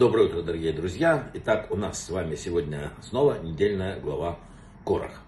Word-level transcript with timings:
Доброе 0.00 0.28
утро, 0.28 0.40
дорогие 0.40 0.72
друзья. 0.72 1.30
Итак, 1.34 1.70
у 1.70 1.76
нас 1.76 2.02
с 2.02 2.08
вами 2.08 2.34
сегодня 2.34 2.90
снова 3.02 3.38
недельная 3.42 4.00
глава 4.00 4.38
Корах. 4.82 5.20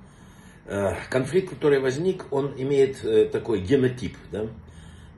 Э, 0.64 0.94
конфликт, 1.10 1.50
который 1.50 1.78
возник, 1.78 2.24
он 2.30 2.54
имеет 2.56 3.04
э, 3.04 3.26
такой 3.26 3.60
генотип. 3.60 4.16
Да? 4.30 4.46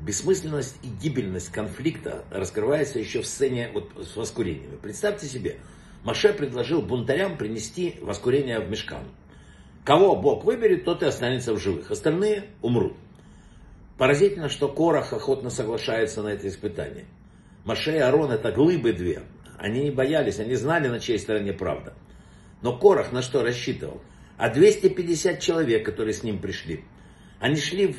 Бессмысленность 0.01 0.77
и 0.83 0.89
гибельность 0.89 1.53
конфликта 1.53 2.25
раскрывается 2.33 2.99
еще 2.99 3.21
в 3.23 3.27
сцене 3.29 3.71
вот 3.73 3.93
с 3.97 4.17
воскурениями. 4.17 4.75
Представьте 4.75 5.29
себе, 5.29 5.59
Маше 6.03 6.33
предложил 6.33 6.83
бунтарям 6.83 7.37
принести 7.39 8.01
воскурение 8.03 8.59
в 8.59 8.69
мешкан. 8.69 9.05
Кого 9.85 10.17
Бог 10.17 10.43
выберет, 10.45 10.85
тот 10.85 11.05
и 11.05 11.07
останется 11.07 11.55
в 11.55 11.61
живых. 11.61 11.93
Остальные 11.93 12.47
умрут. 12.61 12.97
Поразительно, 13.99 14.49
что 14.49 14.67
Корах 14.67 15.13
охотно 15.13 15.49
соглашается 15.49 16.25
на 16.25 16.31
это 16.31 16.49
испытание. 16.49 17.05
Маше 17.65 17.93
и 17.93 17.99
Арон 17.99 18.33
это 18.33 18.51
глыбы 18.51 18.93
две. 18.93 19.23
Они 19.59 19.85
не 19.85 19.91
боялись, 19.91 20.39
они 20.39 20.55
знали, 20.55 20.89
на 20.89 21.01
чьей 21.01 21.19
стороне 21.19 21.53
правда. 21.53 21.95
Но 22.63 22.77
Корах 22.77 23.13
на 23.13 23.23
что 23.23 23.43
рассчитывал? 23.43 24.01
А 24.37 24.49
250 24.49 25.41
человек, 25.41 25.85
которые 25.85 26.15
с 26.15 26.23
ним 26.23 26.39
пришли, 26.41 26.85
они 27.39 27.57
шли 27.57 27.95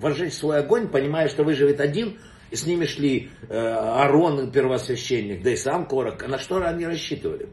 вожечь 0.00 0.34
свой 0.34 0.60
огонь, 0.60 0.88
понимая, 0.88 1.28
что 1.28 1.44
выживет 1.44 1.80
один, 1.80 2.18
и 2.50 2.56
с 2.56 2.66
ними 2.66 2.84
шли 2.84 3.30
э, 3.48 3.58
Арон, 3.58 4.50
первосвященник, 4.50 5.42
да 5.42 5.50
и 5.50 5.56
сам 5.56 5.86
Корах. 5.86 6.22
А 6.22 6.28
на 6.28 6.38
что 6.38 6.64
они 6.64 6.86
рассчитывали? 6.86 7.48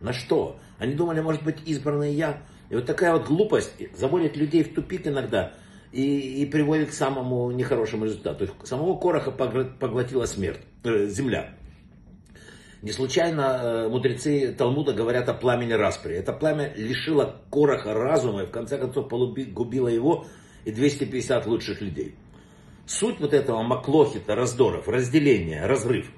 На 0.00 0.12
что? 0.12 0.58
Они 0.78 0.94
думали, 0.94 1.20
может 1.20 1.42
быть, 1.42 1.56
избранный 1.66 2.14
я. 2.14 2.42
И 2.70 2.74
вот 2.74 2.86
такая 2.86 3.12
вот 3.12 3.26
глупость 3.26 3.74
заводит 3.96 4.36
людей 4.36 4.64
в 4.64 4.74
тупик 4.74 5.06
иногда 5.06 5.54
и, 5.92 6.42
и 6.42 6.46
приводит 6.46 6.90
к 6.90 6.92
самому 6.92 7.50
нехорошему 7.50 8.04
результату. 8.04 8.48
Самого 8.64 8.98
Короха 8.98 9.30
поглотила 9.30 10.26
смерть, 10.26 10.60
э, 10.84 11.06
земля. 11.06 11.54
Не 12.80 12.92
случайно 12.92 13.40
э, 13.42 13.88
мудрецы 13.88 14.54
Талмуда 14.56 14.92
говорят 14.92 15.28
о 15.28 15.34
пламени 15.34 15.72
распри. 15.72 16.14
Это 16.14 16.32
пламя 16.32 16.72
лишило 16.76 17.40
Короха 17.50 17.92
разума 17.92 18.42
и 18.42 18.46
в 18.46 18.50
конце 18.50 18.78
концов 18.78 19.08
погубило 19.08 19.88
его 19.88 20.26
и 20.64 20.70
250 20.70 21.46
лучших 21.46 21.80
людей. 21.80 22.14
Суть 22.86 23.18
вот 23.18 23.34
этого 23.34 23.62
маклохита, 23.62 24.36
раздоров, 24.36 24.88
разделения, 24.88 25.66
разрыв. 25.66 26.10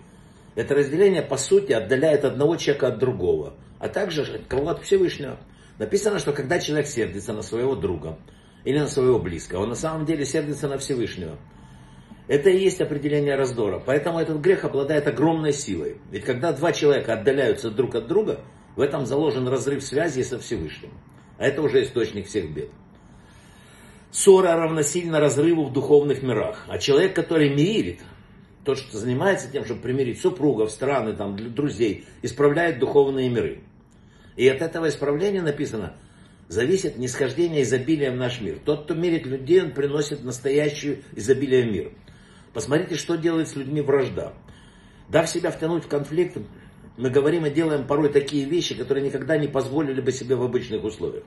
Это 0.54 0.74
разделение, 0.74 1.22
по 1.22 1.38
сути, 1.38 1.72
отдаляет 1.72 2.24
одного 2.24 2.56
человека 2.56 2.88
от 2.88 2.98
другого, 2.98 3.54
а 3.78 3.88
также 3.88 4.22
от 4.22 4.46
кого 4.46 4.68
от 4.68 4.82
Всевышнего. 4.82 5.38
Написано, 5.78 6.18
что 6.18 6.32
когда 6.32 6.58
человек 6.58 6.86
сердится 6.86 7.32
на 7.32 7.40
своего 7.40 7.74
друга 7.74 8.18
или 8.64 8.78
на 8.78 8.86
своего 8.86 9.18
близкого, 9.18 9.62
он 9.62 9.70
на 9.70 9.74
самом 9.74 10.04
деле 10.04 10.26
сердится 10.26 10.68
на 10.68 10.76
Всевышнего. 10.76 11.38
Это 12.30 12.48
и 12.48 12.60
есть 12.60 12.80
определение 12.80 13.34
раздора. 13.34 13.82
Поэтому 13.84 14.20
этот 14.20 14.38
грех 14.38 14.64
обладает 14.64 15.08
огромной 15.08 15.52
силой. 15.52 15.96
Ведь 16.12 16.24
когда 16.24 16.52
два 16.52 16.70
человека 16.70 17.14
отдаляются 17.14 17.72
друг 17.72 17.96
от 17.96 18.06
друга, 18.06 18.44
в 18.76 18.80
этом 18.80 19.04
заложен 19.04 19.48
разрыв 19.48 19.82
связи 19.82 20.22
со 20.22 20.38
Всевышним. 20.38 20.92
А 21.38 21.46
это 21.48 21.60
уже 21.60 21.82
источник 21.82 22.28
всех 22.28 22.54
бед. 22.54 22.68
Ссора 24.12 24.54
равносильно 24.54 25.18
разрыву 25.18 25.64
в 25.64 25.72
духовных 25.72 26.22
мирах. 26.22 26.66
А 26.68 26.78
человек, 26.78 27.16
который 27.16 27.52
мирит, 27.52 27.98
тот, 28.64 28.78
что 28.78 28.96
занимается 28.96 29.50
тем, 29.50 29.64
чтобы 29.64 29.80
примирить 29.80 30.20
супругов, 30.20 30.70
страны, 30.70 31.14
там, 31.14 31.34
друзей, 31.52 32.04
исправляет 32.22 32.78
духовные 32.78 33.28
миры. 33.28 33.62
И 34.36 34.46
от 34.46 34.62
этого 34.62 34.88
исправления 34.88 35.42
написано, 35.42 35.96
зависит 36.46 36.96
нисхождение 36.96 37.62
изобилия 37.62 38.12
в 38.12 38.16
наш 38.16 38.40
мир. 38.40 38.60
Тот, 38.64 38.84
кто 38.84 38.94
мирит 38.94 39.26
людей, 39.26 39.62
он 39.64 39.72
приносит 39.72 40.22
настоящую 40.22 40.98
изобилие 41.16 41.64
в 41.64 41.72
мир. 41.72 41.92
Посмотрите, 42.52 42.96
что 42.96 43.16
делает 43.16 43.48
с 43.48 43.56
людьми 43.56 43.80
вражда. 43.80 44.32
Дав 45.08 45.28
себя 45.28 45.50
втянуть 45.50 45.84
в 45.84 45.88
конфликт, 45.88 46.38
мы 46.96 47.10
говорим 47.10 47.46
и 47.46 47.50
делаем 47.50 47.86
порой 47.86 48.10
такие 48.10 48.44
вещи, 48.44 48.74
которые 48.74 49.04
никогда 49.04 49.38
не 49.38 49.48
позволили 49.48 50.00
бы 50.00 50.12
себе 50.12 50.36
в 50.36 50.42
обычных 50.42 50.84
условиях. 50.84 51.24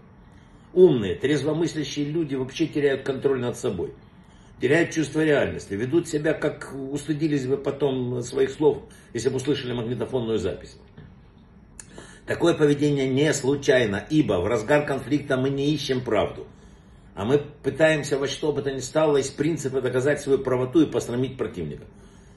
Умные, 0.73 1.15
трезвомыслящие 1.15 2.05
люди 2.05 2.35
вообще 2.35 2.67
теряют 2.67 3.03
контроль 3.03 3.39
над 3.39 3.57
собой. 3.57 3.93
Теряют 4.59 4.91
чувство 4.91 5.23
реальности, 5.23 5.73
ведут 5.73 6.07
себя, 6.07 6.33
как 6.33 6.73
устыдились 6.73 7.45
бы 7.45 7.57
потом 7.57 8.21
своих 8.21 8.51
слов, 8.51 8.83
если 9.13 9.29
бы 9.29 9.37
услышали 9.37 9.73
магнитофонную 9.73 10.39
запись. 10.39 10.77
Такое 12.25 12.53
поведение 12.53 13.07
не 13.07 13.33
случайно, 13.33 14.05
ибо 14.09 14.39
в 14.39 14.47
разгар 14.47 14.85
конфликта 14.85 15.35
мы 15.35 15.49
не 15.49 15.73
ищем 15.73 16.01
правду. 16.01 16.47
А 17.15 17.25
мы 17.25 17.39
пытаемся 17.61 18.17
во 18.17 18.27
что 18.27 18.51
бы 18.51 18.61
то 18.61 18.71
ни 18.71 18.79
стало 18.79 19.17
из 19.17 19.29
принципа 19.29 19.81
доказать 19.81 20.21
свою 20.21 20.39
правоту 20.39 20.81
и 20.81 20.89
посрамить 20.89 21.37
противника. 21.37 21.83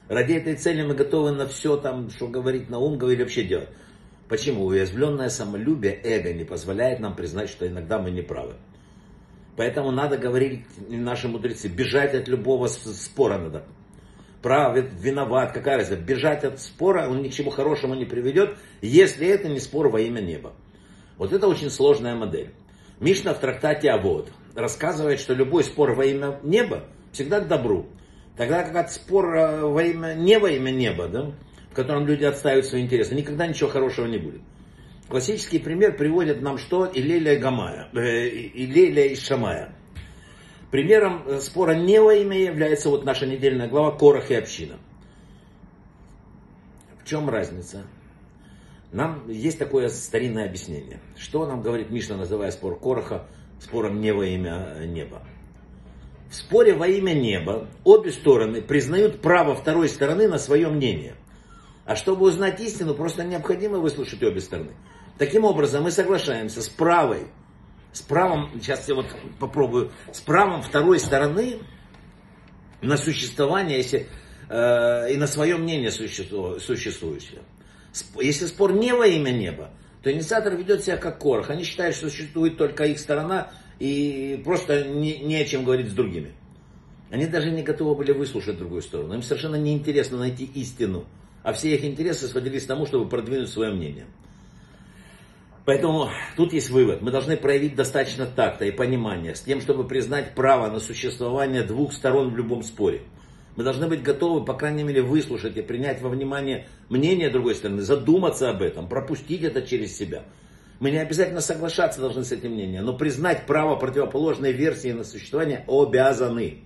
Ради 0.07 0.33
этой 0.33 0.55
цели 0.55 0.83
мы 0.83 0.93
готовы 0.93 1.31
на 1.31 1.47
все 1.47 1.77
там, 1.77 2.09
что 2.11 2.27
говорить 2.27 2.69
на 2.69 2.77
ум, 2.77 2.97
говорить 2.97 3.19
вообще 3.19 3.43
делать. 3.43 3.69
Почему? 4.29 4.65
Уязвленное 4.65 5.29
самолюбие, 5.29 5.99
эго 6.03 6.33
не 6.33 6.43
позволяет 6.43 6.99
нам 6.99 7.15
признать, 7.15 7.49
что 7.49 7.67
иногда 7.67 7.97
мы 7.97 8.11
не 8.11 8.21
правы. 8.21 8.53
Поэтому 9.55 9.91
надо 9.91 10.17
говорить 10.17 10.65
наши 10.87 11.27
мудрецы, 11.27 11.67
бежать 11.67 12.13
от 12.13 12.27
любого 12.27 12.67
спора 12.67 13.39
надо. 13.39 13.65
Прав, 14.43 14.77
виноват, 15.01 15.51
какая 15.51 15.77
разница. 15.77 15.99
Бежать 15.99 16.43
от 16.43 16.59
спора, 16.59 17.09
он 17.09 17.23
ни 17.23 17.29
к 17.29 17.33
чему 17.33 17.49
хорошему 17.49 17.95
не 17.95 18.05
приведет, 18.05 18.55
если 18.81 19.27
это 19.27 19.49
не 19.49 19.59
спор 19.59 19.89
во 19.89 19.99
имя 19.99 20.21
неба. 20.21 20.53
Вот 21.17 21.33
это 21.33 21.47
очень 21.47 21.71
сложная 21.71 22.15
модель. 22.15 22.51
Мишна 22.99 23.33
в 23.33 23.39
трактате 23.39 23.89
Авод 23.89 24.29
рассказывает, 24.57 25.19
что 25.19 25.33
любой 25.35 25.63
спор 25.63 25.93
во 25.93 26.03
имя 26.03 26.39
неба 26.43 26.83
всегда 27.11 27.39
к 27.39 27.47
добру. 27.47 27.85
Тогда 28.35 28.63
как 28.63 28.75
от 28.75 28.91
спора 28.91 29.61
во 29.61 29.83
имя, 29.83 30.15
не 30.15 30.37
во 30.39 30.49
имя 30.49 30.71
неба, 30.71 31.07
да, 31.07 31.31
в 31.71 31.75
котором 31.75 32.05
люди 32.07 32.23
отстаивают 32.23 32.65
свои 32.65 32.81
интересы, 32.81 33.15
никогда 33.15 33.45
ничего 33.47 33.69
хорошего 33.69 34.07
не 34.07 34.17
будет. 34.17 34.41
Классический 35.09 35.59
пример 35.59 35.95
приводит 35.95 36.41
нам 36.41 36.57
что? 36.57 36.89
Илеля 36.91 37.33
и 37.33 37.37
Гамая, 37.37 37.89
э, 37.93 38.27
и 38.27 39.15
Шамая. 39.15 39.73
Примером 40.71 41.23
э, 41.27 41.39
спора 41.39 41.75
не 41.75 42.01
во 42.01 42.13
имя 42.15 42.37
является 42.37 42.89
вот 42.89 43.05
наша 43.05 43.25
недельная 43.25 43.67
глава 43.69 43.91
Корах 43.91 44.31
и 44.31 44.35
община. 44.35 44.77
В 47.03 47.07
чем 47.07 47.29
разница? 47.29 47.85
Нам 48.91 49.29
есть 49.29 49.59
такое 49.59 49.89
старинное 49.89 50.45
объяснение. 50.45 50.99
Что 51.15 51.45
нам 51.45 51.61
говорит 51.61 51.89
Мишна, 51.91 52.17
называя 52.17 52.51
спор 52.51 52.79
Короха 52.79 53.27
спором 53.59 54.01
не 54.01 54.11
во 54.11 54.25
имя 54.25 54.77
неба? 54.85 55.23
В 56.29 56.35
споре 56.35 56.73
во 56.73 56.87
имя 56.87 57.13
неба 57.13 57.67
обе 57.83 58.11
стороны 58.11 58.61
признают 58.61 59.21
право 59.21 59.55
второй 59.55 59.87
стороны 59.87 60.27
на 60.27 60.37
свое 60.37 60.67
мнение. 60.67 61.15
А 61.85 61.95
чтобы 61.95 62.25
узнать 62.25 62.59
истину, 62.59 62.93
просто 62.93 63.23
необходимо 63.23 63.77
выслушать 63.77 64.21
обе 64.21 64.41
стороны. 64.41 64.71
Таким 65.17 65.45
образом, 65.45 65.83
мы 65.83 65.91
соглашаемся 65.91 66.61
с 66.61 66.67
правой, 66.67 67.27
с 67.93 68.01
правом, 68.01 68.51
сейчас 68.61 68.87
я 68.89 68.95
вот 68.95 69.07
попробую, 69.39 69.91
с 70.11 70.19
правом 70.19 70.61
второй 70.61 70.99
стороны 70.99 71.59
на 72.81 72.97
существование, 72.97 73.77
если, 73.77 74.07
э, 74.49 75.13
и 75.13 75.17
на 75.17 75.27
свое 75.27 75.55
мнение 75.55 75.91
существующее. 75.91 77.41
Если 78.21 78.45
спор 78.45 78.73
не 78.73 78.93
во 78.93 79.07
имя 79.07 79.31
неба, 79.31 79.71
то 80.01 80.11
инициатор 80.11 80.55
ведет 80.55 80.83
себя 80.83 80.97
как 80.97 81.19
корох. 81.19 81.49
Они 81.49 81.63
считают, 81.63 81.95
что 81.95 82.09
существует 82.09 82.57
только 82.57 82.85
их 82.85 82.99
сторона 82.99 83.51
и 83.79 84.41
просто 84.43 84.83
не, 84.85 85.19
не 85.19 85.35
о 85.35 85.45
чем 85.45 85.63
говорить 85.63 85.89
с 85.89 85.93
другими. 85.93 86.33
Они 87.09 87.25
даже 87.25 87.51
не 87.51 87.63
готовы 87.63 87.95
были 87.95 88.11
выслушать 88.11 88.57
другую 88.57 88.81
сторону. 88.81 89.13
Им 89.13 89.21
совершенно 89.21 89.55
неинтересно 89.55 90.17
найти 90.17 90.45
истину. 90.55 91.05
А 91.43 91.53
все 91.53 91.73
их 91.73 91.85
интересы 91.85 92.27
сводились 92.27 92.65
к 92.65 92.67
тому, 92.67 92.85
чтобы 92.85 93.07
продвинуть 93.07 93.49
свое 93.49 93.71
мнение. 93.71 94.05
Поэтому 95.63 96.09
тут 96.35 96.53
есть 96.53 96.69
вывод. 96.69 97.01
Мы 97.01 97.11
должны 97.11 97.35
проявить 97.37 97.75
достаточно 97.75 98.25
такта 98.25 98.65
и 98.65 98.71
понимания 98.71 99.35
с 99.35 99.41
тем, 99.41 99.61
чтобы 99.61 99.85
признать 99.85 100.33
право 100.33 100.69
на 100.71 100.79
существование 100.79 101.63
двух 101.63 101.93
сторон 101.93 102.31
в 102.31 102.37
любом 102.37 102.63
споре. 102.63 103.01
Мы 103.57 103.63
должны 103.63 103.87
быть 103.87 104.03
готовы, 104.03 104.45
по 104.45 104.53
крайней 104.53 104.83
мере, 104.83 105.01
выслушать 105.01 105.57
и 105.57 105.63
принять 105.63 105.99
во 105.99 106.09
внимание 106.09 106.67
мнение 106.89 107.31
другой 107.31 107.55
стороны, 107.55 107.81
задуматься 107.81 108.51
об 108.51 108.61
этом, 108.61 108.87
пропустить 108.87 109.43
это 109.43 109.63
через 109.63 109.97
себя. 109.97 110.23
Мы 110.79 110.91
не 110.91 110.99
обязательно 110.99 111.41
соглашаться 111.41 111.99
должны 111.99 112.23
с 112.23 112.31
этим 112.31 112.51
мнением, 112.51 112.85
но 112.85 112.95
признать 112.95 113.47
право 113.47 113.75
противоположной 113.75 114.51
версии 114.51 114.91
на 114.91 115.03
существование 115.03 115.65
обязаны. 115.67 116.59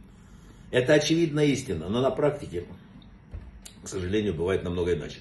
Это 0.69 0.93
очевидная 0.93 1.45
истина, 1.45 1.87
но 1.87 2.01
на 2.01 2.11
практике, 2.11 2.65
к 3.81 3.87
сожалению, 3.87 4.33
бывает 4.33 4.63
намного 4.63 4.93
иначе. 4.93 5.19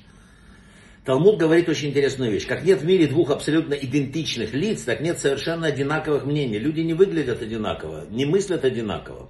Талмуд 1.04 1.38
говорит 1.38 1.68
очень 1.68 1.90
интересную 1.90 2.32
вещь. 2.32 2.48
Как 2.48 2.64
нет 2.64 2.80
в 2.80 2.84
мире 2.84 3.06
двух 3.06 3.30
абсолютно 3.30 3.74
идентичных 3.74 4.54
лиц, 4.54 4.82
так 4.82 5.00
нет 5.00 5.20
совершенно 5.20 5.68
одинаковых 5.68 6.26
мнений. 6.26 6.58
Люди 6.58 6.80
не 6.80 6.94
выглядят 6.94 7.40
одинаково, 7.42 8.06
не 8.10 8.26
мыслят 8.26 8.64
одинаково. 8.64 9.28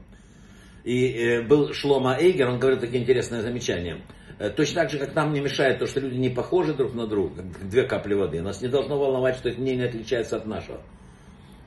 И 0.84 1.12
э, 1.12 1.42
был 1.42 1.72
Шлома 1.72 2.16
Эйгер, 2.18 2.48
он 2.48 2.58
говорил 2.58 2.80
такие 2.80 3.02
интересные 3.02 3.42
замечания. 3.42 4.00
Э, 4.38 4.48
точно 4.48 4.82
так 4.82 4.90
же, 4.90 4.98
как 4.98 5.14
нам 5.14 5.32
не 5.32 5.40
мешает 5.40 5.78
то, 5.78 5.86
что 5.86 6.00
люди 6.00 6.16
не 6.16 6.30
похожи 6.30 6.72
друг 6.72 6.94
на 6.94 7.06
друга, 7.06 7.42
две 7.62 7.82
капли 7.82 8.14
воды. 8.14 8.40
Нас 8.40 8.62
не 8.62 8.68
должно 8.68 8.98
волновать, 8.98 9.36
что 9.36 9.50
их 9.50 9.58
мнение 9.58 9.86
отличается 9.86 10.36
от 10.36 10.46
нашего. 10.46 10.80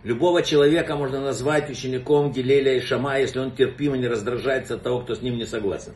Любого 0.04 0.42
человека 0.42 0.98
можно 0.98 1.22
назвать 1.22 1.70
учеником 1.70 2.32
Гилеля 2.32 2.76
и 2.76 2.82
Шама, 2.82 3.20
если 3.20 3.40
он 3.40 3.52
терпимо 3.52 3.96
не 3.96 4.08
раздражается 4.08 4.76
от 4.76 4.84
того, 4.84 5.00
кто 5.00 5.16
с 5.16 5.22
ним 5.22 5.38
не 5.38 5.46
согласен. 5.46 5.94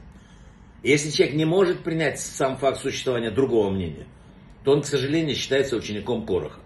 если 0.81 1.09
человек 1.09 1.35
не 1.35 1.45
может 1.45 1.83
принять 1.83 2.19
сам 2.19 2.55
факт 2.55 2.79
существования 2.79 3.31
другого 3.31 3.69
мнения, 3.69 4.05
то 4.63 4.71
он, 4.71 4.81
к 4.81 4.85
сожалению, 4.85 5.35
считается 5.35 5.75
учеником 5.75 6.25
Короха. 6.25 6.59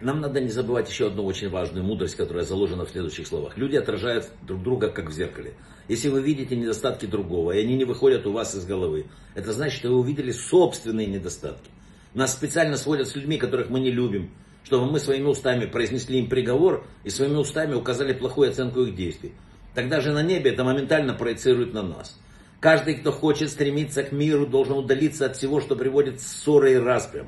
Нам 0.00 0.20
надо 0.20 0.40
не 0.40 0.48
забывать 0.48 0.88
еще 0.88 1.08
одну 1.08 1.24
очень 1.24 1.48
важную 1.48 1.84
мудрость, 1.84 2.14
которая 2.14 2.44
заложена 2.44 2.84
в 2.84 2.90
следующих 2.90 3.26
словах. 3.26 3.56
Люди 3.56 3.74
отражают 3.74 4.28
друг 4.42 4.62
друга, 4.62 4.88
как 4.90 5.08
в 5.08 5.12
зеркале. 5.12 5.54
Если 5.88 6.08
вы 6.08 6.22
видите 6.22 6.54
недостатки 6.54 7.06
другого, 7.06 7.50
и 7.52 7.60
они 7.60 7.76
не 7.76 7.84
выходят 7.84 8.26
у 8.26 8.32
вас 8.32 8.54
из 8.54 8.64
головы, 8.64 9.06
это 9.34 9.52
значит, 9.52 9.78
что 9.78 9.88
вы 9.88 9.98
увидели 9.98 10.30
собственные 10.30 11.08
недостатки. 11.08 11.68
Нас 12.14 12.32
специально 12.32 12.76
сводят 12.76 13.08
с 13.08 13.16
людьми, 13.16 13.36
которых 13.36 13.70
мы 13.70 13.80
не 13.80 13.90
любим, 13.90 14.30
чтобы 14.62 14.90
мы 14.90 15.00
своими 15.00 15.26
устами 15.26 15.66
произнесли 15.66 16.20
им 16.20 16.28
приговор 16.28 16.86
и 17.02 17.10
своими 17.10 17.34
устами 17.34 17.74
указали 17.74 18.12
плохую 18.12 18.50
оценку 18.50 18.82
их 18.82 18.94
действий. 18.94 19.32
Тогда 19.74 20.00
же 20.00 20.12
на 20.12 20.22
небе 20.22 20.52
это 20.52 20.62
моментально 20.62 21.12
проецирует 21.12 21.74
на 21.74 21.82
нас. 21.82 22.16
Каждый, 22.60 22.94
кто 22.94 23.10
хочет 23.10 23.50
стремиться 23.50 24.04
к 24.04 24.12
миру, 24.12 24.46
должен 24.46 24.78
удалиться 24.78 25.26
от 25.26 25.36
всего, 25.36 25.60
что 25.60 25.74
приводит 25.74 26.20
ссоры 26.20 26.74
и 26.74 26.76
распрям. 26.76 27.26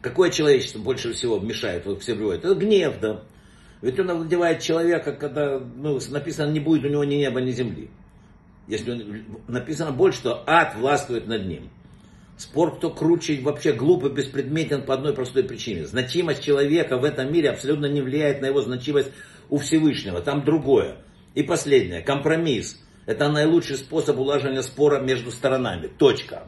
Какое 0.00 0.30
человечество 0.30 0.78
больше 0.78 1.12
всего 1.12 1.38
мешает, 1.38 1.86
вот 1.86 2.02
все 2.02 2.14
приводят? 2.14 2.44
Это 2.44 2.54
гнев, 2.54 2.94
да. 3.00 3.22
Ведь 3.82 3.98
он 3.98 4.10
овладевает 4.10 4.60
человека, 4.60 5.12
когда 5.12 5.58
ну, 5.58 5.98
написано, 6.08 6.50
не 6.50 6.60
будет 6.60 6.84
у 6.84 6.88
него 6.88 7.04
ни 7.04 7.16
неба, 7.16 7.40
ни 7.40 7.50
земли. 7.50 7.90
Если 8.68 8.90
он, 8.90 9.24
написано 9.48 9.92
больше, 9.92 10.18
что 10.18 10.42
ад 10.46 10.76
властвует 10.76 11.26
над 11.26 11.46
ним. 11.46 11.70
Спор, 12.36 12.76
кто 12.76 12.90
круче, 12.90 13.40
вообще 13.40 13.72
глупо, 13.72 14.08
беспредметен 14.08 14.82
по 14.82 14.94
одной 14.94 15.14
простой 15.14 15.44
причине. 15.44 15.86
Значимость 15.86 16.42
человека 16.42 16.98
в 16.98 17.04
этом 17.04 17.32
мире 17.32 17.50
абсолютно 17.50 17.86
не 17.86 18.02
влияет 18.02 18.42
на 18.42 18.46
его 18.46 18.60
значимость 18.60 19.10
у 19.48 19.58
Всевышнего. 19.58 20.20
Там 20.20 20.44
другое. 20.44 20.98
И 21.34 21.42
последнее. 21.42 22.02
Компромисс. 22.02 22.78
Это 23.06 23.30
наилучший 23.30 23.76
способ 23.76 24.18
улаживания 24.18 24.62
спора 24.62 25.00
между 25.00 25.30
сторонами. 25.30 25.86
Точка. 25.86 26.46